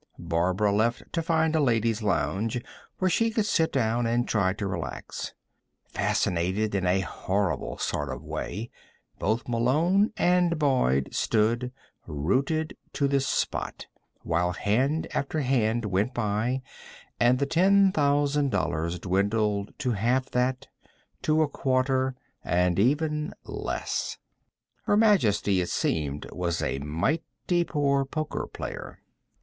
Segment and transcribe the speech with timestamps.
[0.17, 2.59] Barbara left to find a ladies' lounge
[2.97, 5.35] where she could sit down and try to relax.
[5.85, 8.71] Fascinated in a horrible sort of way,
[9.19, 11.71] both Malone and Boyd stood,
[12.07, 13.85] rooted to the spot,
[14.23, 16.63] while hand after hand went by
[17.19, 20.65] and the ten thousand dollars dwindled to half that,
[21.21, 24.17] to a quarter, and even less
[24.85, 28.97] Her Majesty, it seemed, was a mighty poor poker player.